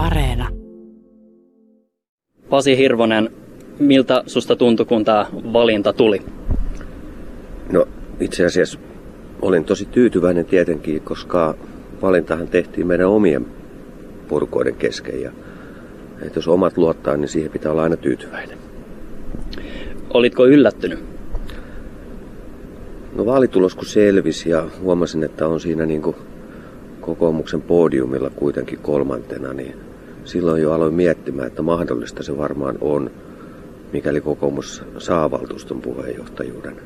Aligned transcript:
Areena. 0.00 0.48
Pasi 2.50 2.76
Hirvonen, 2.76 3.30
miltä 3.78 4.22
susta 4.26 4.56
tuntui, 4.56 4.86
kun 4.86 5.04
tämä 5.04 5.26
valinta 5.32 5.92
tuli? 5.92 6.22
No 7.72 7.88
itse 8.20 8.44
asiassa 8.44 8.78
olin 9.42 9.64
tosi 9.64 9.84
tyytyväinen 9.84 10.44
tietenkin, 10.44 11.00
koska 11.00 11.54
valintahan 12.02 12.48
tehtiin 12.48 12.86
meidän 12.86 13.08
omien 13.08 13.46
porukoiden 14.28 14.74
kesken. 14.74 15.22
Ja, 15.22 15.30
että 16.22 16.38
jos 16.38 16.48
omat 16.48 16.78
luottaa, 16.78 17.16
niin 17.16 17.28
siihen 17.28 17.50
pitää 17.50 17.72
olla 17.72 17.82
aina 17.82 17.96
tyytyväinen. 17.96 18.58
Olitko 20.14 20.46
yllättynyt? 20.46 20.98
No 23.16 23.26
vaalitulos 23.26 23.74
kun 23.74 23.86
selvisi 23.86 24.50
ja 24.50 24.68
huomasin, 24.80 25.24
että 25.24 25.48
on 25.48 25.60
siinä 25.60 25.86
niin 25.86 26.02
kuin 26.02 26.16
kokoomuksen 27.00 27.62
podiumilla 27.62 28.30
kuitenkin 28.30 28.78
kolmantena, 28.78 29.52
niin 29.52 29.89
silloin 30.24 30.62
jo 30.62 30.72
aloin 30.72 30.94
miettimään, 30.94 31.46
että 31.46 31.62
mahdollista 31.62 32.22
se 32.22 32.38
varmaan 32.38 32.78
on, 32.80 33.10
mikäli 33.92 34.20
kokoomus 34.20 34.82
saa 34.98 35.30
valtuuston 35.30 35.80
puheenjohtajuuden. 35.80 36.76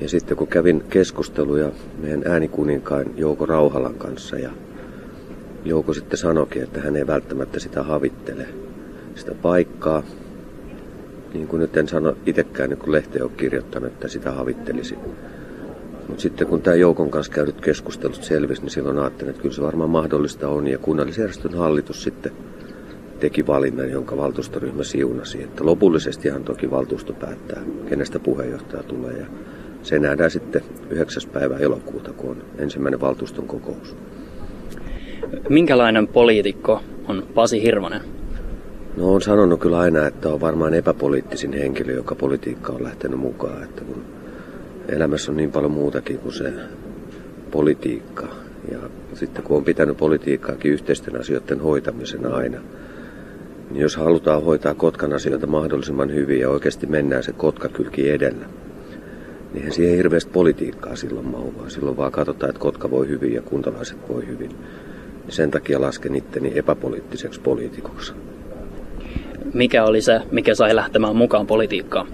Ja 0.00 0.08
sitten 0.08 0.36
kun 0.36 0.46
kävin 0.46 0.82
keskusteluja 0.90 1.70
meidän 1.98 2.22
äänikuninkaan 2.26 3.06
Jouko 3.16 3.46
Rauhalan 3.46 3.94
kanssa 3.94 4.38
ja 4.38 4.50
Jouko 5.64 5.94
sitten 5.94 6.18
sanoikin, 6.18 6.62
että 6.62 6.80
hän 6.80 6.96
ei 6.96 7.06
välttämättä 7.06 7.60
sitä 7.60 7.82
havittele, 7.82 8.48
sitä 9.14 9.34
paikkaa. 9.42 10.02
Niin 11.34 11.48
kuin 11.48 11.60
nyt 11.60 11.76
en 11.76 11.88
sano 11.88 12.16
itsekään, 12.26 12.76
kun 12.76 12.92
lehteen 12.92 13.24
on 13.24 13.30
kirjoittanut, 13.30 13.92
että 13.92 14.08
sitä 14.08 14.32
havittelisi. 14.32 14.98
Mutta 16.08 16.22
sitten 16.22 16.46
kun 16.46 16.62
tämä 16.62 16.76
Joukon 16.76 17.10
kanssa 17.10 17.32
käydyt 17.32 17.60
keskustelut 17.60 18.24
selvisi, 18.24 18.62
niin 18.62 18.70
silloin 18.70 18.98
ajattelin, 18.98 19.30
että 19.30 19.42
kyllä 19.42 19.54
se 19.54 19.62
varmaan 19.62 19.90
mahdollista 19.90 20.48
on. 20.48 20.66
Ja 20.66 20.78
kunnallisjärjestön 20.78 21.54
hallitus 21.54 22.02
sitten 22.02 22.32
teki 23.20 23.46
valinnan, 23.46 23.90
jonka 23.90 24.16
valtuustoryhmä 24.16 24.84
siunasi. 24.84 25.42
Että 25.42 25.66
lopullisestihan 25.66 26.44
toki 26.44 26.70
valtuusto 26.70 27.12
päättää, 27.12 27.62
kenestä 27.88 28.18
puheenjohtaja 28.18 28.82
tulee. 28.82 29.12
Ja 29.12 29.26
se 29.82 29.98
nähdään 29.98 30.30
sitten 30.30 30.62
9. 30.90 31.22
päivä 31.32 31.56
elokuuta, 31.56 32.12
kun 32.12 32.30
on 32.30 32.42
ensimmäinen 32.58 33.00
valtuuston 33.00 33.46
kokous. 33.46 33.96
Minkälainen 35.48 36.08
poliitikko 36.08 36.80
on 37.08 37.26
Pasi 37.34 37.62
Hirvonen? 37.62 38.00
No 38.96 39.14
on 39.14 39.22
sanonut 39.22 39.60
kyllä 39.60 39.78
aina, 39.78 40.06
että 40.06 40.28
on 40.28 40.40
varmaan 40.40 40.74
epäpoliittisin 40.74 41.52
henkilö, 41.52 41.92
joka 41.92 42.14
politiikka 42.14 42.72
on 42.72 42.84
lähtenyt 42.84 43.18
mukaan. 43.18 43.62
Että 43.62 43.84
kun 43.84 44.15
elämässä 44.88 45.32
on 45.32 45.36
niin 45.36 45.52
paljon 45.52 45.72
muutakin 45.72 46.18
kuin 46.18 46.32
se 46.32 46.52
politiikka. 47.50 48.28
Ja 48.70 48.78
sitten 49.14 49.42
kun 49.42 49.56
on 49.56 49.64
pitänyt 49.64 49.96
politiikkaakin 49.96 50.72
yhteisten 50.72 51.20
asioiden 51.20 51.60
hoitamisena 51.60 52.36
aina, 52.36 52.60
niin 53.70 53.82
jos 53.82 53.96
halutaan 53.96 54.44
hoitaa 54.44 54.74
Kotkan 54.74 55.12
asioita 55.12 55.46
mahdollisimman 55.46 56.14
hyvin 56.14 56.40
ja 56.40 56.50
oikeasti 56.50 56.86
mennään 56.86 57.22
se 57.22 57.32
Kotka-kylki 57.32 58.10
edellä, 58.10 58.46
niin 59.54 59.72
siihen 59.72 59.96
hirveästi 59.96 60.30
politiikkaa 60.30 60.96
silloin 60.96 61.26
mauvaa. 61.26 61.68
Silloin 61.68 61.96
vaan 61.96 62.12
katsotaan, 62.12 62.50
että 62.50 62.60
Kotka 62.60 62.90
voi 62.90 63.08
hyvin 63.08 63.34
ja 63.34 63.42
kuntalaiset 63.42 63.98
voi 64.08 64.26
hyvin. 64.26 64.50
Sen 65.28 65.50
takia 65.50 65.80
lasken 65.80 66.16
itteni 66.16 66.52
epäpoliittiseksi 66.58 67.40
poliitikoksi. 67.40 68.12
Mikä 69.54 69.84
oli 69.84 70.00
se, 70.00 70.20
mikä 70.30 70.54
sai 70.54 70.76
lähtemään 70.76 71.16
mukaan 71.16 71.46
politiikkaan? 71.46 72.08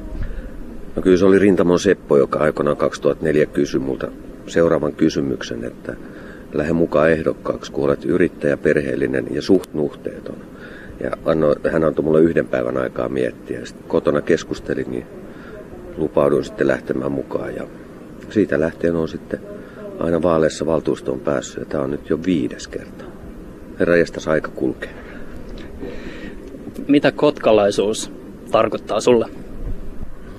No 0.96 1.02
kyllä 1.02 1.16
se 1.16 1.24
oli 1.24 1.38
Rintamon 1.38 1.78
Seppo, 1.78 2.18
joka 2.18 2.38
aikoinaan 2.38 2.76
2004 2.76 3.46
kysyi 3.46 3.80
multa 3.80 4.08
seuraavan 4.46 4.92
kysymyksen, 4.92 5.64
että 5.64 5.96
lähde 6.52 6.72
mukaan 6.72 7.10
ehdokkaaksi, 7.10 7.72
kun 7.72 7.84
olet 7.84 8.04
yrittäjä, 8.04 8.56
perheellinen 8.56 9.26
ja 9.30 9.42
suht 9.42 9.74
nuhteeton. 9.74 10.36
Ja 11.00 11.10
anno, 11.24 11.54
hän 11.72 11.84
antoi 11.84 12.04
mulle 12.04 12.20
yhden 12.20 12.48
päivän 12.48 12.76
aikaa 12.76 13.08
miettiä. 13.08 13.64
Sitten 13.64 13.88
kotona 13.88 14.20
keskustelin, 14.20 14.90
niin 14.90 15.06
lupauduin 15.96 16.44
sitten 16.44 16.66
lähtemään 16.66 17.12
mukaan. 17.12 17.56
Ja 17.56 17.66
siitä 18.30 18.60
lähtien 18.60 18.96
on 18.96 19.08
sitten 19.08 19.40
aina 19.98 20.22
vaaleissa 20.22 20.66
valtuustoon 20.66 21.20
päässyt. 21.20 21.60
Ja 21.60 21.64
tämä 21.64 21.84
on 21.84 21.90
nyt 21.90 22.10
jo 22.10 22.18
viides 22.26 22.68
kerta. 22.68 23.04
Herra 23.80 23.94
aika 24.26 24.48
kulkee. 24.48 24.94
Mitä 26.88 27.12
kotkalaisuus 27.12 28.12
tarkoittaa 28.50 29.00
sulle? 29.00 29.26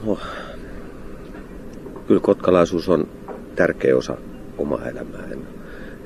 Oh. 0.07 0.19
Kyllä 2.13 2.23
kotkalaisuus 2.23 2.89
on 2.89 3.07
tärkeä 3.55 3.97
osa 3.97 4.17
omaa 4.57 4.89
elämää. 4.89 5.23
En, 5.31 5.39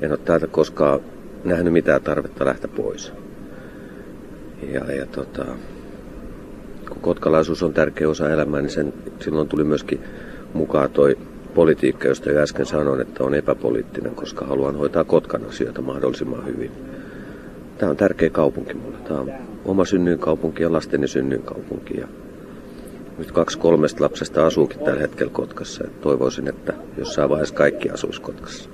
en 0.00 0.10
ole 0.10 0.18
täältä 0.24 0.46
koskaan 0.46 1.00
nähnyt 1.44 1.72
mitään 1.72 2.02
tarvetta 2.02 2.44
lähteä 2.44 2.70
pois. 2.76 3.12
Ja, 4.72 4.92
ja 4.92 5.06
tota, 5.06 5.44
kun 6.88 7.00
kotkalaisuus 7.00 7.62
on 7.62 7.72
tärkeä 7.72 8.08
osa 8.08 8.30
elämää, 8.30 8.60
niin 8.60 8.70
sen, 8.70 8.92
silloin 9.20 9.48
tuli 9.48 9.64
myöskin 9.64 10.00
mukaan 10.52 10.90
toi 10.90 11.18
politiikka, 11.54 12.08
josta 12.08 12.30
jo 12.30 12.40
äsken 12.40 12.66
sanoin, 12.66 13.00
että 13.00 13.24
on 13.24 13.34
epäpoliittinen, 13.34 14.14
koska 14.14 14.46
haluan 14.46 14.76
hoitaa 14.76 15.04
Kotkan 15.04 15.46
asioita 15.46 15.82
mahdollisimman 15.82 16.46
hyvin. 16.46 16.72
Tämä 17.78 17.90
on 17.90 17.96
tärkeä 17.96 18.30
kaupunki 18.30 18.74
mulle. 18.74 18.98
Tämä 18.98 19.20
on 19.20 19.32
oma 19.64 19.84
synnyinkaupunki 19.84 20.62
ja 20.62 20.72
lasteni 20.72 21.08
synnyinkaupunki. 21.08 22.00
Ja 22.00 22.08
nyt 23.18 23.32
kaksi 23.32 23.58
kolmesta 23.58 24.04
lapsesta 24.04 24.46
asuukin 24.46 24.78
tällä 24.78 25.00
hetkellä 25.00 25.32
Kotkassa. 25.32 25.84
Et 25.84 26.00
toivoisin, 26.00 26.48
että 26.48 26.72
jossain 26.98 27.30
vaiheessa 27.30 27.54
kaikki 27.54 27.90
asuisi 27.90 28.20
Kotkassa. 28.20 28.70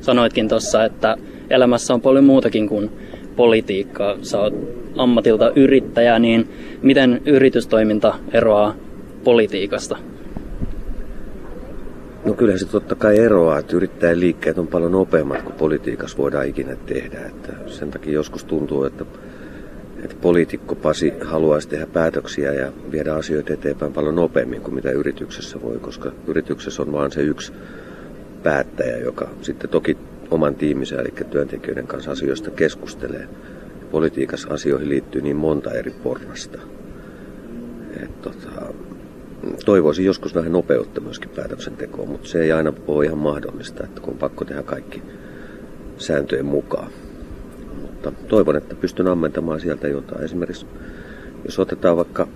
Sanoitkin 0.00 0.48
tuossa, 0.48 0.84
että 0.84 1.16
elämässä 1.50 1.94
on 1.94 2.00
paljon 2.00 2.24
muutakin 2.24 2.68
kuin 2.68 2.90
politiikkaa. 3.36 4.16
Sä 4.22 4.40
oot 4.40 4.54
ammatilta 4.96 5.52
yrittäjä, 5.56 6.18
niin 6.18 6.48
miten 6.82 7.22
yritystoiminta 7.26 8.14
eroaa 8.32 8.74
politiikasta? 9.24 9.96
No 12.24 12.34
kyllä 12.34 12.58
se 12.58 12.66
totta 12.66 12.94
kai 12.94 13.18
eroaa, 13.18 13.58
että 13.58 13.76
yrittäjän 13.76 14.20
liikkeet 14.20 14.58
on 14.58 14.66
paljon 14.66 14.92
nopeammat 14.92 15.42
kuin 15.42 15.54
politiikassa 15.54 16.18
voidaan 16.18 16.46
ikinä 16.46 16.76
tehdä. 16.86 17.18
Että 17.26 17.52
sen 17.66 17.90
takia 17.90 18.12
joskus 18.12 18.44
tuntuu, 18.44 18.84
että, 18.84 19.04
että 20.04 20.16
poliitikko 20.20 20.74
Pasi 20.74 21.12
haluaisi 21.24 21.68
tehdä 21.68 21.86
päätöksiä 21.86 22.52
ja 22.52 22.72
viedä 22.92 23.14
asioita 23.14 23.52
eteenpäin 23.52 23.92
paljon 23.92 24.14
nopeammin 24.14 24.60
kuin 24.60 24.74
mitä 24.74 24.90
yrityksessä 24.90 25.62
voi, 25.62 25.78
koska 25.78 26.12
yrityksessä 26.26 26.82
on 26.82 26.92
vain 26.92 27.12
se 27.12 27.20
yksi 27.20 27.52
päättäjä, 28.42 28.96
joka 28.96 29.30
sitten 29.42 29.70
toki 29.70 29.96
oman 30.30 30.54
tiiminsä 30.54 30.96
eli 30.96 31.12
työntekijöiden 31.30 31.86
kanssa 31.86 32.10
asioista 32.10 32.50
keskustelee. 32.50 33.28
Politiikassa 33.90 34.48
asioihin 34.54 34.88
liittyy 34.88 35.22
niin 35.22 35.36
monta 35.36 35.72
eri 35.72 35.90
porrasta. 36.02 36.58
Et, 38.02 38.22
tota, 38.22 38.74
toivoisin 39.64 40.04
joskus 40.04 40.34
vähän 40.34 40.52
nopeutta 40.52 41.00
myöskin 41.00 41.30
päätöksentekoon, 41.30 42.08
mutta 42.08 42.28
se 42.28 42.42
ei 42.42 42.52
aina 42.52 42.72
ole 42.86 43.04
ihan 43.04 43.18
mahdollista, 43.18 43.84
että 43.84 44.00
kun 44.00 44.12
on 44.12 44.18
pakko 44.18 44.44
tehdä 44.44 44.62
kaikki 44.62 45.02
sääntöjen 45.98 46.46
mukaan. 46.46 46.90
Mutta 48.04 48.28
toivon, 48.28 48.56
että 48.56 48.74
pystyn 48.74 49.08
ammentamaan 49.08 49.60
sieltä 49.60 49.88
jotain. 49.88 50.24
Esimerkiksi 50.24 50.66
jos 51.44 51.58
otetaan 51.58 51.96
vaikka 51.96 52.28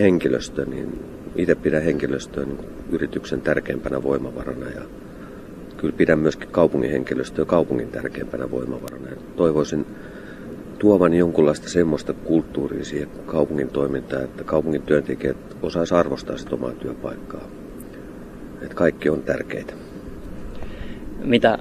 henkilöstö, 0.00 0.64
niin 0.64 1.04
itse 1.36 1.54
pidän 1.54 1.82
henkilöstöä 1.82 2.44
niin 2.44 2.58
yrityksen 2.90 3.40
tärkeimpänä 3.40 4.02
voimavarana 4.02 4.66
ja 4.66 4.82
kyllä 5.76 5.94
pidän 5.96 6.18
myöskin 6.18 6.48
kaupungin 6.48 6.90
henkilöstöä 6.90 7.44
kaupungin 7.44 7.88
tärkeimpänä 7.88 8.50
voimavarana. 8.50 9.08
Ja 9.08 9.16
toivoisin 9.36 9.86
tuovan 10.78 11.14
jonkunlaista 11.14 11.68
semmoista 11.68 12.12
kulttuuria 12.12 12.84
siihen 12.84 13.08
kaupungin 13.26 13.68
toimintaan, 13.68 14.24
että 14.24 14.44
kaupungin 14.44 14.82
työntekijät 14.82 15.36
osaisi 15.62 15.94
arvostaa 15.94 16.36
sitä 16.36 16.54
omaa 16.54 16.72
työpaikkaa. 16.72 17.44
Että 18.62 18.74
kaikki 18.74 19.08
on 19.08 19.22
tärkeitä. 19.22 19.74
Mitä, 21.24 21.58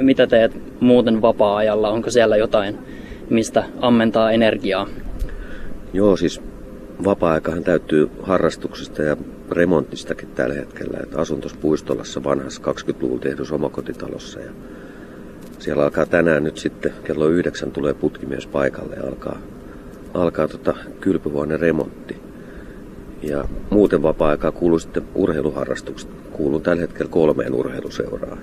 mitä 0.00 0.26
teet 0.26 0.52
muuten 0.80 1.22
vapaa-ajalla? 1.22 1.90
Onko 1.90 2.10
siellä 2.10 2.36
jotain, 2.36 2.78
mistä 3.30 3.64
ammentaa 3.80 4.30
energiaa? 4.30 4.86
Joo, 5.92 6.16
siis 6.16 6.40
vapaa-aikahan 7.04 7.64
täytyy 7.64 8.10
harrastuksesta 8.22 9.02
ja 9.02 9.16
remontistakin 9.50 10.28
tällä 10.28 10.54
hetkellä. 10.54 10.98
Että 11.02 11.18
asun 11.18 11.40
Puistolassa 11.60 12.24
vanhassa 12.24 12.62
20-luvun 12.62 13.20
tehdyssä 13.20 13.54
omakotitalossa. 13.54 14.40
Ja 14.40 14.50
siellä 15.58 15.84
alkaa 15.84 16.06
tänään 16.06 16.44
nyt 16.44 16.58
sitten, 16.58 16.92
kello 17.04 17.26
yhdeksän 17.26 17.72
tulee 17.72 17.94
putkimies 17.94 18.46
paikalle 18.46 18.96
ja 18.96 19.02
alkaa, 19.08 19.38
alkaa 20.14 20.48
tota 20.48 20.74
kylpyhuoneen 21.00 21.60
remontti. 21.60 22.16
Ja 23.22 23.44
muuten 23.70 24.02
vapaa-aikaa 24.02 24.52
kuuluu 24.52 24.78
sitten 24.78 25.04
urheiluharrastukset. 25.14 26.10
Kuuluu 26.32 26.60
tällä 26.60 26.80
hetkellä 26.80 27.10
kolmeen 27.10 27.54
urheiluseuraan. 27.54 28.38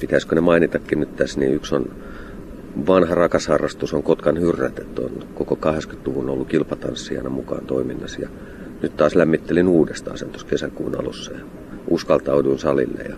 Pitäisikö 0.00 0.34
ne 0.34 0.40
mainitakin 0.40 1.00
nyt 1.00 1.16
tässä, 1.16 1.40
niin 1.40 1.54
yksi 1.54 1.74
on 1.74 1.90
vanha 2.86 3.14
rakas 3.14 3.46
harrastus 3.46 3.94
on 3.94 4.02
Kotkan 4.02 4.40
hyrrät, 4.40 4.78
että 4.78 5.02
on 5.02 5.10
koko 5.34 5.54
80-luvun 5.54 6.30
ollut 6.30 6.48
kilpatanssijana 6.48 7.30
mukaan 7.30 7.66
toiminnassa. 7.66 8.20
Ja 8.20 8.28
nyt 8.82 8.96
taas 8.96 9.14
lämmittelin 9.14 9.68
uudestaan 9.68 10.18
sen 10.18 10.28
tuossa 10.28 10.46
kesäkuun 10.46 11.00
alussa 11.00 11.32
ja 11.32 11.40
uskaltauduin 11.88 12.58
salille 12.58 13.02
ja 13.02 13.16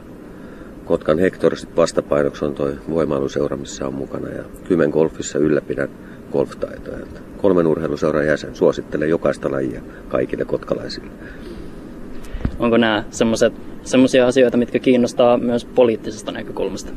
Kotkan 0.84 1.18
Hector 1.18 1.52
vastapainoksi 1.76 2.44
on 2.44 2.54
tuo 2.54 2.70
voimailuseura, 2.90 3.56
missä 3.56 3.86
on 3.86 3.94
mukana. 3.94 4.28
Ja 4.28 4.44
Kymen 4.68 4.90
Golfissa 4.90 5.38
ylläpidän 5.38 5.88
golftaitoja. 6.32 7.06
Kolmen 7.36 7.66
urheiluseuran 7.66 8.26
jäsen 8.26 8.54
suosittelee 8.54 9.08
jokaista 9.08 9.50
lajia 9.50 9.80
kaikille 10.08 10.44
kotkalaisille. 10.44 11.10
Onko 12.58 12.76
nämä 12.76 13.04
semmoisia 13.84 14.26
asioita, 14.26 14.56
mitkä 14.56 14.78
kiinnostaa 14.78 15.38
myös 15.38 15.64
poliittisesta 15.64 16.32
näkökulmasta? 16.32 16.92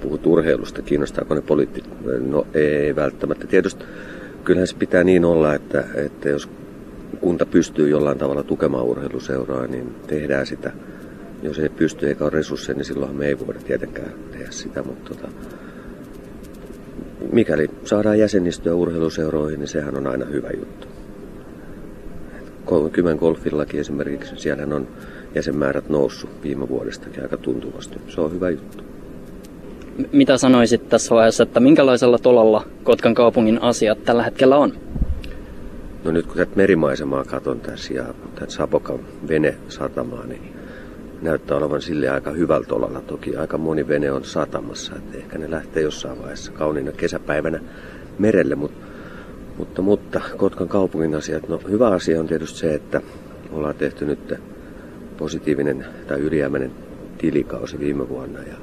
Puhut 0.00 0.26
urheilusta, 0.26 0.82
kiinnostaako 0.82 1.34
ne 1.34 1.40
poliitti? 1.40 1.82
No 2.30 2.46
ei 2.54 2.96
välttämättä. 2.96 3.46
Tietysti 3.46 3.84
kyllähän 4.44 4.66
se 4.66 4.76
pitää 4.76 5.04
niin 5.04 5.24
olla, 5.24 5.54
että, 5.54 5.84
että 5.94 6.28
jos 6.28 6.48
kunta 7.20 7.46
pystyy 7.46 7.88
jollain 7.88 8.18
tavalla 8.18 8.42
tukemaan 8.42 8.84
urheiluseuraa, 8.84 9.66
niin 9.66 9.94
tehdään 10.06 10.46
sitä. 10.46 10.72
Jos 11.42 11.58
ei 11.58 11.68
pysty 11.68 12.08
eikä 12.08 12.24
ole 12.24 12.30
resursseja, 12.30 12.76
niin 12.76 12.84
silloin 12.84 13.16
me 13.16 13.26
ei 13.26 13.38
voida 13.38 13.60
tietenkään 13.60 14.12
tehdä 14.32 14.50
sitä. 14.50 14.82
Mutta 14.82 15.14
tota, 15.14 15.28
mikäli 17.32 17.70
saadaan 17.84 18.18
jäsenistöä 18.18 18.74
urheiluseuroihin, 18.74 19.60
niin 19.60 19.68
sehän 19.68 19.96
on 19.96 20.06
aina 20.06 20.24
hyvä 20.24 20.50
juttu. 20.56 20.86
Kymen 22.92 23.16
golfillakin 23.16 23.80
esimerkiksi, 23.80 24.36
siellähän 24.36 24.72
on 24.72 24.88
jäsenmäärät 25.36 25.88
noussut 25.88 26.30
viime 26.42 26.68
vuodestakin 26.68 27.22
aika 27.22 27.36
tuntuvasti. 27.36 27.98
Se 28.08 28.20
on 28.20 28.32
hyvä 28.32 28.50
juttu. 28.50 28.84
Mitä 30.12 30.38
sanoisit 30.38 30.88
tässä 30.88 31.14
vaiheessa, 31.14 31.42
että 31.42 31.60
minkälaisella 31.60 32.18
tolalla 32.18 32.66
Kotkan 32.84 33.14
kaupungin 33.14 33.62
asiat 33.62 34.04
tällä 34.04 34.22
hetkellä 34.22 34.56
on? 34.56 34.72
No 36.04 36.10
nyt 36.10 36.26
kun 36.26 36.36
tätä 36.36 36.52
merimaisemaa 36.56 37.24
katon 37.24 37.60
tässä 37.60 37.94
ja 37.94 38.04
tätä 38.34 38.52
Sapokan 38.52 38.98
vene-satamaa, 39.28 40.26
niin 40.26 40.52
näyttää 41.22 41.56
olevan 41.56 41.82
sille 41.82 42.08
aika 42.08 42.30
hyvällä 42.30 42.66
tolalla. 42.66 43.00
Toki 43.00 43.36
aika 43.36 43.58
moni 43.58 43.88
vene 43.88 44.12
on 44.12 44.24
satamassa, 44.24 44.96
että 44.96 45.18
ehkä 45.18 45.38
ne 45.38 45.50
lähtee 45.50 45.82
jossain 45.82 46.18
vaiheessa 46.18 46.52
kauniina 46.52 46.92
kesäpäivänä 46.92 47.60
merelle, 48.18 48.54
mutta, 48.54 48.86
mutta, 49.58 49.82
mutta 49.82 50.20
Kotkan 50.36 50.68
kaupungin 50.68 51.14
asiat, 51.14 51.48
no 51.48 51.60
hyvä 51.68 51.88
asia 51.88 52.20
on 52.20 52.26
tietysti 52.26 52.58
se, 52.58 52.74
että 52.74 53.00
ollaan 53.52 53.74
tehty 53.74 54.04
nyt 54.04 54.34
positiivinen 55.18 55.86
tai 56.06 56.18
ylijäämäinen 56.18 56.72
tilikausi 57.18 57.78
viime 57.78 58.08
vuonna 58.08 58.38
ja 58.38 58.54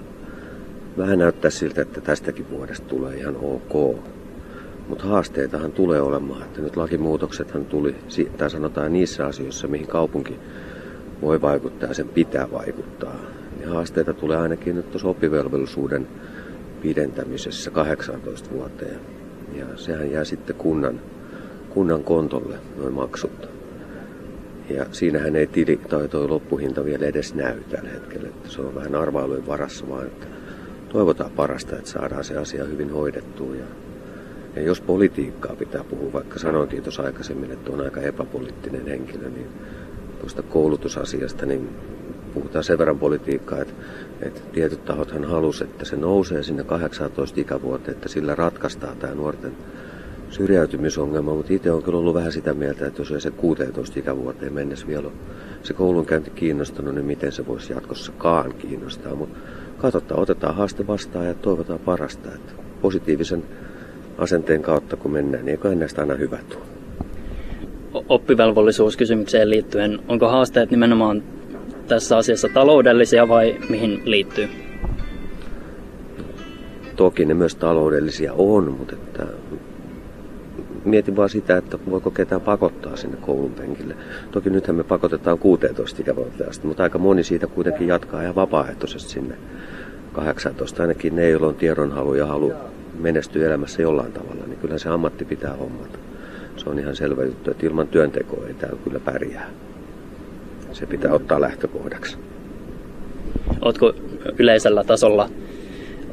vähän 0.98 1.20
näyttää 1.20 1.52
siltä, 1.52 1.82
että 1.82 2.02
tästäkin 2.02 2.50
vuodesta 2.50 2.88
tulee 2.88 3.16
ihan 3.16 3.36
ok. 3.36 4.00
Mutta 4.90 5.06
haasteitahan 5.06 5.72
tulee 5.72 6.02
olemaan, 6.02 6.42
että 6.44 6.62
nyt 6.62 6.78
lakimuutoksethan 6.78 7.66
tuli, 7.66 7.96
tai 8.38 8.50
sanotaan 8.50 8.94
niissä 8.94 9.26
asioissa, 9.26 9.68
mihin 9.68 9.88
kaupunki 9.88 10.40
voi 11.22 11.42
vaikuttaa 11.42 11.90
ja 11.90 11.96
sen 11.96 12.08
pitää 12.08 12.52
vaikuttaa. 12.52 13.16
Niin 13.58 13.70
haasteita 13.70 14.14
tulee 14.14 14.38
ainakin 14.38 14.76
nyt 14.76 14.92
tuossa 14.92 15.08
oppivelvollisuuden 15.08 16.08
pidentämisessä 16.82 17.72
18 17.72 18.50
vuoteen. 18.52 19.00
Ja 19.56 19.66
sehän 19.76 20.12
jää 20.12 20.24
sitten 20.24 20.56
kunnan, 20.56 21.02
kunnan 21.70 22.04
kontolle 22.04 22.56
noin 22.78 22.94
maksutta. 22.94 23.53
Ja 24.70 24.86
siinähän 24.92 25.36
ei 25.36 25.48
tili 25.48 25.80
tai 25.90 26.08
tuo 26.08 26.30
loppuhinta 26.30 26.86
vielä 26.86 27.06
edes 27.06 27.34
näy 27.34 27.64
tällä 27.64 27.90
hetkellä. 27.90 28.28
Että 28.28 28.50
se 28.50 28.62
on 28.62 28.76
vähän 28.76 28.96
arvailujen 28.96 29.48
varassa 29.48 29.90
vaan, 29.90 30.06
että 30.06 30.28
toivotaan 30.90 31.32
parasta, 31.32 31.76
että 31.76 31.90
saadaan 31.90 32.24
se 32.24 32.38
asia 32.38 32.64
hyvin 32.64 32.90
hoidettua. 32.90 33.56
Ja, 33.56 33.66
ja 34.56 34.62
jos 34.62 34.82
politiikkaa 34.82 35.56
pitää 35.56 35.84
puhua, 35.84 36.14
vaikka 36.14 36.40
sanoinkin 36.40 36.84
tuossa 36.84 37.04
aikaisemmin, 37.04 37.52
että 37.52 37.72
on 37.72 37.82
aika 37.82 38.02
epäpoliittinen 38.02 38.88
henkilö, 38.88 39.30
niin 39.30 39.48
tuosta 40.20 40.42
koulutusasiasta, 40.42 41.46
niin 41.46 41.70
puhutaan 42.34 42.64
sen 42.64 42.78
verran 42.78 43.00
politiikkaa, 43.00 43.62
että, 43.62 43.74
että 44.22 44.42
tietyt 44.54 44.86
tahothan 44.86 45.26
halusivat, 45.26 45.72
että 45.72 45.86
se 45.86 45.96
nousee 45.96 46.44
sinne 46.44 46.64
18 46.64 47.42
ikävuoteen, 47.42 47.98
että 47.98 48.10
sillä 48.10 48.36
ratkaistaan 48.36 48.98
tämä 48.98 49.14
nuorten 49.14 49.52
syrjäytymisongelma, 50.34 51.34
mutta 51.34 51.54
itse 51.54 51.72
on 51.72 51.84
kyllä 51.84 52.00
ollut 52.00 52.14
vähän 52.14 52.32
sitä 52.32 52.54
mieltä, 52.54 52.88
että 52.88 53.02
jos 53.02 53.12
ei 53.12 53.22
se 53.22 53.32
16 53.32 54.00
ikävuoteen 54.00 54.54
mennessä 54.54 54.88
vielä 54.88 55.08
ole 55.08 55.14
se 55.64 55.74
koulunkäynti 55.74 56.30
kiinnostanut, 56.30 56.96
niin 56.96 57.06
miten 57.06 57.32
se 57.32 57.48
voisi 57.48 57.74
jatkossakaan 57.74 58.54
kiinnostaa. 58.54 59.16
Mutta 59.16 59.40
katsotaan, 59.78 60.20
otetaan 60.20 60.56
haaste 60.56 60.88
vastaan 60.88 61.28
ja 61.28 61.34
toivotaan 61.34 61.80
parasta. 61.80 62.30
Että 62.36 62.54
positiivisen 62.82 63.44
asenteen 64.18 64.62
kautta 64.62 64.96
kun 64.96 65.12
mennään, 65.12 65.46
niin 65.46 65.52
eiköhän 65.52 65.80
näistä 65.80 66.02
aina 66.02 66.14
hyvä 66.14 66.40
tuo 66.50 66.62
oppivelvollisuuskysymykseen 68.10 69.50
liittyen, 69.50 70.00
onko 70.08 70.28
haasteet 70.28 70.72
nimenomaan 70.72 71.24
tässä 71.88 72.18
asiassa 72.18 72.48
taloudellisia 72.54 73.28
vai 73.28 73.58
mihin 73.70 74.02
liittyy? 74.06 74.50
Toki 76.96 77.26
ne 77.26 77.34
myös 77.34 77.56
taloudellisia 77.56 78.34
on, 78.34 78.72
mutta 78.72 78.96
että 78.96 79.26
mietin 80.86 81.16
vaan 81.16 81.30
sitä, 81.30 81.58
että 81.58 81.80
voiko 81.90 82.12
ketään 82.12 82.42
pakottaa 82.42 82.96
sinne 82.96 83.18
koulun 83.18 83.52
penkille. 83.52 83.96
Toki 84.32 84.50
nythän 84.50 84.76
me 84.76 84.84
pakotetaan 84.84 85.38
16 85.38 86.02
ikävuoteen 86.02 86.50
asti, 86.50 86.68
mutta 86.68 86.84
aika 86.84 86.98
moni 86.98 87.24
siitä 87.24 87.48
kuitenkin 87.48 87.88
jatkaa 87.88 88.22
ihan 88.22 88.36
vapaaehtoisesti 88.36 89.12
sinne 89.12 89.36
18. 90.14 90.84
Ainakin 90.84 91.16
ne, 91.16 91.30
joilla 91.30 91.48
on 91.48 91.56
tiedonhalu 91.56 92.14
ja 92.14 92.26
halu 92.26 92.54
menestyä 93.00 93.48
elämässä 93.48 93.82
jollain 93.82 94.12
tavalla, 94.12 94.44
niin 94.48 94.60
kyllä 94.60 94.78
se 94.78 94.90
ammatti 94.90 95.26
pitää 95.26 95.54
hommata. 95.54 95.98
Se 96.58 96.70
on 96.70 96.80
ihan 96.80 96.96
selvä 96.96 97.24
juttu, 97.24 97.52
että 97.52 97.66
ilman 97.66 97.88
työntekoa 97.88 98.48
ei 98.48 98.54
täällä 98.54 98.80
kyllä 98.84 99.00
pärjää. 99.00 99.50
Se 100.72 100.86
pitää 100.86 101.14
ottaa 101.14 101.42
lähtökohdaksi. 101.42 102.18
Oletko 103.62 103.94
yleisellä 104.40 104.84
tasolla 104.84 105.30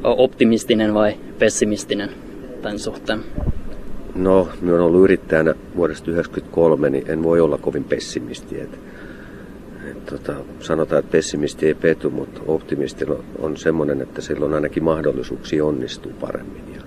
optimistinen 0.03 0.93
vai 0.93 1.15
pessimistinen 1.39 2.09
tämän 2.61 2.79
suhteen? 2.79 3.19
No, 4.15 4.49
minä 4.61 4.73
olen 4.73 4.85
ollut 4.85 5.03
yrittäjänä 5.03 5.53
vuodesta 5.75 6.05
1993, 6.05 6.89
niin 6.89 7.03
en 7.07 7.23
voi 7.23 7.39
olla 7.39 7.57
kovin 7.57 7.83
pessimisti. 7.83 8.59
Et, 8.59 8.79
et, 9.91 10.05
tota, 10.05 10.33
sanotaan, 10.59 10.99
että 10.99 11.11
pessimisti 11.11 11.67
ei 11.67 11.73
petu, 11.73 12.09
mutta 12.09 12.41
optimisti 12.47 13.05
on 13.39 13.57
semmoinen, 13.57 14.01
että 14.01 14.21
silloin 14.21 14.53
ainakin 14.53 14.83
mahdollisuuksia 14.83 15.65
onnistuu 15.65 16.11
paremmin. 16.19 16.63
Ja 16.75 16.81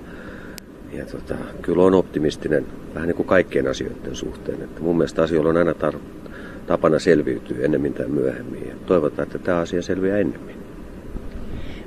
ja 0.99 1.05
tota, 1.06 1.35
kyllä 1.62 1.82
on 1.82 1.94
optimistinen 1.94 2.67
vähän 2.94 3.09
niin 3.09 3.17
kuin 3.17 3.27
kaikkien 3.27 3.67
asioiden 3.67 4.15
suhteen. 4.15 4.62
Että 4.62 4.81
mun 4.81 4.97
mielestä 4.97 5.23
asioilla 5.23 5.50
on 5.50 5.56
aina 5.56 5.73
tar- 5.73 6.25
tapana 6.67 6.99
selviytyä 6.99 7.56
ennemmin 7.61 7.94
tai 7.94 8.09
myöhemmin. 8.09 8.69
Ja 8.69 8.75
toivotaan, 8.87 9.27
että 9.27 9.38
tämä 9.38 9.59
asia 9.59 9.82
selviää 9.82 10.19
ennemmin. 10.19 10.56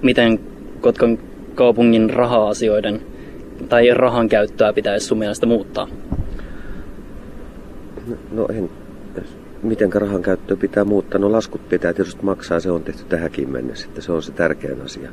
Miten 0.01 0.39
Kotkan 0.81 1.19
kaupungin 1.55 2.09
raha-asioiden 2.09 3.01
tai 3.69 3.93
rahan 3.93 4.29
käyttöä 4.29 4.73
pitäisi 4.73 5.05
sun 5.05 5.17
mielestä 5.17 5.45
muuttaa? 5.45 5.87
No, 8.07 8.15
no 8.31 8.47
en, 8.49 8.69
miten 9.63 9.93
rahan 9.93 10.21
käyttöä 10.21 10.57
pitää 10.57 10.83
muuttaa? 10.83 11.19
No 11.19 11.31
laskut 11.31 11.69
pitää 11.69 11.93
tietysti 11.93 12.23
maksaa, 12.23 12.59
se 12.59 12.71
on 12.71 12.83
tehty 12.83 13.03
tähänkin 13.09 13.49
mennessä, 13.49 13.87
että 13.87 14.01
se 14.01 14.11
on 14.11 14.23
se 14.23 14.31
tärkein 14.31 14.81
asia. 14.81 15.09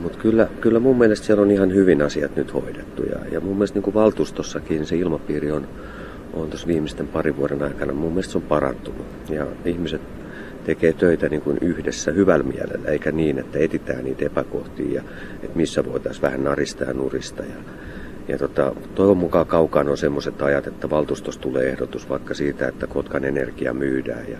Mutta 0.00 0.18
kyllä, 0.18 0.48
kyllä 0.60 0.78
mun 0.78 0.98
mielestä 0.98 1.26
siellä 1.26 1.42
on 1.42 1.50
ihan 1.50 1.74
hyvin 1.74 2.02
asiat 2.02 2.36
nyt 2.36 2.54
hoidettu. 2.54 3.02
Ja, 3.02 3.18
ja 3.32 3.40
mun 3.40 3.54
mielestä 3.54 3.76
niin 3.76 3.82
kuin 3.82 3.94
valtuustossakin 3.94 4.86
se 4.86 4.96
ilmapiiri 4.96 5.52
on, 5.52 5.68
on 6.34 6.48
tuossa 6.48 6.66
viimeisten 6.66 7.08
parin 7.08 7.36
vuoden 7.36 7.62
aikana, 7.62 7.92
mun 7.92 8.12
mielestä 8.12 8.32
se 8.32 8.38
on 8.38 8.44
parantunut. 8.44 9.06
Ja 9.30 9.46
ihmiset 9.64 10.00
tekee 10.64 10.92
töitä 10.92 11.28
niin 11.28 11.42
kuin 11.42 11.58
yhdessä 11.60 12.12
hyvällä 12.12 12.44
mielellä, 12.44 12.88
eikä 12.88 13.12
niin, 13.12 13.38
että 13.38 13.58
etitään 13.58 14.04
niitä 14.04 14.26
epäkohtia 14.26 14.94
ja 14.94 15.02
että 15.42 15.56
missä 15.56 15.84
voitaisiin 15.84 16.22
vähän 16.22 16.44
narista 16.44 16.84
ja 16.84 16.94
nurista. 16.94 17.42
Ja, 17.42 17.56
ja 18.28 18.38
tota, 18.38 18.72
toivon 18.94 19.16
mukaan 19.16 19.46
kaukaan 19.46 19.88
on 19.88 19.96
semmoiset 19.96 20.42
ajat, 20.42 20.66
että 20.66 20.90
valtuustossa 20.90 21.40
tulee 21.40 21.68
ehdotus 21.68 22.08
vaikka 22.08 22.34
siitä, 22.34 22.68
että 22.68 22.86
Kotkan 22.86 23.24
energia 23.24 23.74
myydään 23.74 24.24
ja 24.28 24.38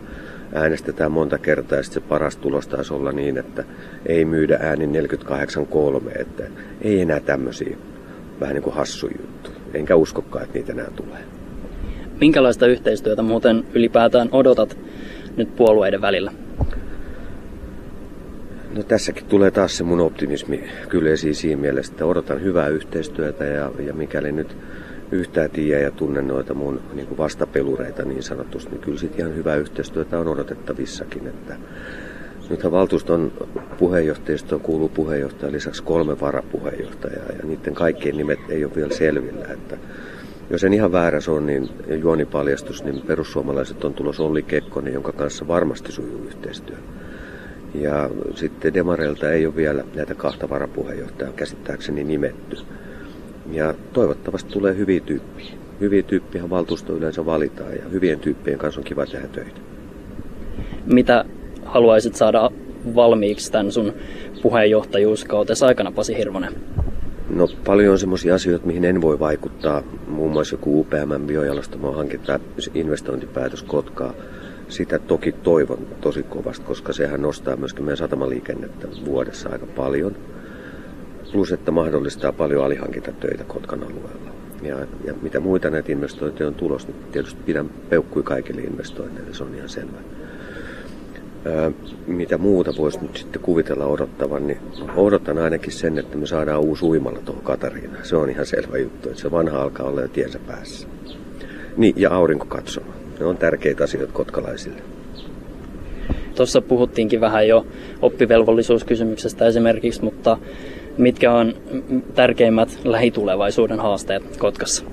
äänestetään 0.55 1.13
monta 1.13 1.39
kertaa 1.39 1.79
ja 1.79 1.83
se 1.83 2.01
paras 2.01 2.37
tulos 2.37 2.69
taisi 2.69 2.95
olla 2.95 3.13
niin, 3.13 3.39
että 3.39 3.65
ei 4.07 4.25
myydä 4.25 4.59
äänin 4.61 4.93
48.3, 4.93 6.21
että 6.21 6.45
ei 6.81 7.01
enää 7.01 7.21
tämmöisiä 7.21 7.77
vähän 8.41 8.55
niin 8.55 8.63
kuin 8.63 8.77
hassuja 8.77 9.15
juttuja. 9.21 9.57
Enkä 9.75 9.97
uskokaan, 9.97 10.45
että 10.45 10.59
niitä 10.59 10.73
enää 10.73 10.91
tulee. 10.97 11.21
Minkälaista 12.21 12.67
yhteistyötä 12.67 13.23
muuten 13.23 13.65
ylipäätään 13.75 14.29
odotat 14.33 14.79
nyt 15.37 15.57
puolueiden 15.57 16.01
välillä? 16.01 16.33
No 18.75 18.83
tässäkin 18.83 19.25
tulee 19.25 19.51
taas 19.51 19.77
se 19.77 19.85
mun 19.85 20.01
optimismi 20.01 20.65
kyllä 20.89 21.11
esiin 21.11 21.35
siinä 21.35 21.61
mielessä, 21.61 21.93
että 21.93 22.07
odotan 22.07 22.43
hyvää 22.43 22.69
yhteistyötä 22.69 23.45
ja, 23.45 23.71
ja 23.87 23.95
mikäli 23.95 24.33
nyt 24.33 24.57
yhtään 25.13 25.51
tiedä 25.51 25.81
ja 25.81 25.91
tunne 25.91 26.23
noita 26.23 26.55
mun 26.55 26.81
niin 26.93 27.07
kuin 27.07 27.19
vastapelureita 27.19 28.05
niin 28.05 28.23
sanotusti, 28.23 28.71
niin 28.71 28.81
kyllä 28.81 28.99
sitten 28.99 29.21
ihan 29.21 29.37
hyvää 29.37 29.57
yhteistyötä 29.57 30.19
on 30.19 30.29
odotettavissakin. 30.29 31.27
Että 31.27 31.57
nythän 32.51 32.73
valtuuston 32.73 33.33
puheenjohtajistoon 33.79 34.61
kuuluu 34.61 34.89
puheenjohtaja 34.89 35.53
lisäksi 35.53 35.83
kolme 35.83 36.21
varapuheenjohtajaa 36.21 37.27
ja 37.39 37.45
niiden 37.45 37.75
kaikkien 37.75 38.17
nimet 38.17 38.41
ei 38.49 38.65
ole 38.65 38.75
vielä 38.77 38.95
selvillä. 38.95 39.45
Että 39.53 39.77
jos 40.51 40.65
en 40.65 40.75
ihan 40.75 40.93
vääräs 40.93 41.29
on, 41.29 41.47
niin 41.47 41.69
juoni 42.01 42.25
paljastus, 42.25 42.85
niin 42.85 43.01
perussuomalaiset 43.07 43.85
on 43.85 43.95
tulos 43.95 44.21
Olli 44.21 44.43
Kekkonen, 44.43 44.93
jonka 44.93 45.13
kanssa 45.13 45.49
varmasti 45.49 45.93
sujuu 45.93 46.25
yhteistyö. 46.27 46.77
Ja 47.75 48.11
sitten 48.35 48.75
Demareilta 48.75 49.33
ei 49.33 49.47
ole 49.47 49.57
vielä 49.57 49.85
näitä 49.95 50.15
kahta 50.15 50.51
varapuheenjohtajaa 50.51 51.33
käsittääkseni 51.33 52.05
nimetty. 52.05 52.57
Ja 53.53 53.75
toivottavasti 53.93 54.53
tulee 54.53 54.77
hyviä 54.77 55.01
tyyppiä. 55.01 55.53
Hyviä 55.81 56.03
tyyppiä 56.03 56.51
valtuusto 56.51 56.93
yleensä 56.93 57.27
valitaan 57.27 57.73
ja 57.73 57.89
hyvien 57.93 58.21
tyyppien 58.21 58.59
kanssa 58.59 58.81
on 58.81 58.85
kiva 58.85 59.07
tehdä 59.07 59.27
töitä. 59.27 59.61
Mitä 60.87 61.25
haluaisit 61.65 62.15
saada 62.15 62.51
valmiiksi 62.95 63.53
tämän 63.53 63.73
sun 63.73 63.93
puheenjohtajuuskautesi 64.43 65.65
aikana, 65.65 65.93
Pasi 65.93 66.17
Hirvonen? 66.19 66.53
No 67.33 67.49
paljon 67.65 67.93
on 67.93 67.99
semmoisia 67.99 68.35
asioita, 68.35 68.67
mihin 68.67 68.85
en 68.85 69.01
voi 69.01 69.19
vaikuttaa. 69.19 69.83
Muun 70.09 70.33
muassa 70.33 70.55
joku 70.55 70.81
UPM 70.81 71.27
biojalostamon 71.27 71.97
hankinta 71.97 72.41
investointipäätös 72.75 73.63
Kotkaa. 73.63 74.15
Sitä 74.69 74.99
toki 74.99 75.33
toivon 75.33 75.87
tosi 76.01 76.23
kovasti, 76.23 76.65
koska 76.65 76.93
sehän 76.93 77.23
nostaa 77.23 77.57
myöskin 77.57 77.85
meidän 77.85 77.97
satamaliikennettä 77.97 78.89
vuodessa 79.05 79.49
aika 79.49 79.67
paljon. 79.67 80.17
Plus, 81.33 81.53
että 81.53 81.71
mahdollistaa 81.71 82.33
paljon 82.33 82.65
alihankintatöitä 82.65 83.45
Kotkan 83.45 83.83
alueella. 83.83 84.33
Ja, 84.63 84.77
ja 85.05 85.15
mitä 85.23 85.41
muita 85.41 85.71
näitä 85.71 85.93
investointeja 85.93 86.49
on 86.49 86.55
tulossa, 86.55 86.89
niin 86.89 87.13
tietysti 87.13 87.41
pidän 87.47 87.71
peukkui 87.89 88.23
kaikille 88.23 88.61
investoinneille, 88.61 89.35
se 89.35 89.45
on 89.45 89.55
ihan 89.55 89.69
selvä 89.69 89.99
mitä 92.07 92.39
muuta 92.39 92.73
voisi 92.79 92.99
nyt 93.03 93.17
sitten 93.17 93.43
kuvitella 93.43 93.87
odottavan, 93.87 94.47
niin 94.47 94.59
odotan 94.97 95.39
ainakin 95.39 95.73
sen, 95.73 95.99
että 95.99 96.17
me 96.17 96.27
saadaan 96.27 96.61
uusi 96.61 96.85
uimalla 96.85 97.19
tuohon 97.25 97.45
Katariinaan. 97.45 98.05
Se 98.05 98.17
on 98.17 98.31
ihan 98.31 98.47
selvä 98.47 98.79
juttu, 98.79 99.09
että 99.09 99.23
se 99.23 99.31
vanha 99.31 99.63
alkaa 99.63 99.87
olla 99.87 100.01
jo 100.01 100.09
tiensä 100.09 100.39
päässä. 100.47 100.89
Niin, 101.77 101.95
ja 101.97 102.11
aurinko 102.15 102.45
katsoma. 102.45 102.93
Ne 103.21 103.27
on 103.27 103.37
tärkeitä 103.37 103.85
asioita 103.85 104.13
kotkalaisille. 104.13 104.83
Tuossa 106.35 106.61
puhuttiinkin 106.61 107.21
vähän 107.21 107.49
jo 107.49 107.67
oppivelvollisuuskysymyksestä 108.03 109.47
esimerkiksi, 109.47 110.05
mutta 110.05 110.39
mitkä 110.99 111.33
on 111.33 111.55
tärkeimmät 112.15 112.79
lähitulevaisuuden 112.85 113.81
haasteet 113.81 114.37
Kotkassa? 114.37 114.85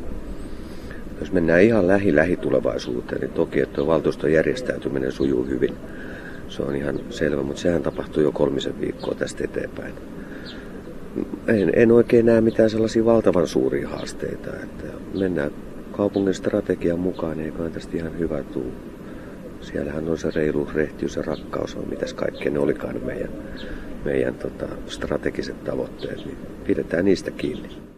Jos 1.20 1.32
mennään 1.32 1.62
ihan 1.62 1.88
lähi-lähitulevaisuuteen, 1.88 3.22
niin 3.22 3.32
toki, 3.32 3.60
että 3.60 3.88
valtuuston 3.88 4.32
järjestäytyminen 4.32 5.12
sujuu 5.12 5.46
hyvin 5.46 5.76
se 6.50 6.64
on 6.64 6.76
ihan 6.76 7.00
selvä, 7.10 7.44
mutta 7.44 7.62
sehän 7.62 7.84
tapahtuu 7.84 8.24
jo 8.24 8.32
kolmisen 8.32 8.82
viikkoa 8.82 9.16
tästä 9.16 9.44
eteenpäin. 9.44 9.94
En, 11.48 11.72
en 11.76 11.92
oikein 11.92 12.26
näe 12.26 12.42
mitään 12.42 12.70
sellaisia 12.70 13.06
valtavan 13.06 13.48
suuria 13.48 13.90
haasteita, 13.90 14.50
että 14.64 14.84
mennään 15.20 15.52
kaupungin 15.92 16.34
strategian 16.34 17.00
mukaan, 17.00 17.38
niin 17.38 17.46
eiköhän 17.46 17.72
tästä 17.72 17.98
ihan 17.98 18.20
hyvä 18.20 18.44
tuu. 18.44 18.74
Siellähän 19.62 20.10
on 20.10 20.18
se 20.18 20.32
reilu 20.36 20.70
rehtiys 20.74 21.16
ja 21.16 21.22
rakkaus 21.22 21.76
on, 21.76 21.90
mitäs 21.90 22.14
kaikkea 22.14 22.52
ne 22.52 22.60
olikaan 22.60 23.06
meidän, 23.06 23.30
meidän 24.06 24.36
tota, 24.36 24.66
strategiset 24.88 25.64
tavoitteet, 25.64 26.26
niin 26.26 26.38
pidetään 26.68 27.06
niistä 27.06 27.32
kiinni. 27.32 27.89